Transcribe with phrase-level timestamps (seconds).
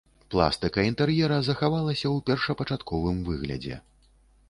[0.35, 3.83] Пластыка інтэр'ера захавалася ў першапачатковым выглядзе.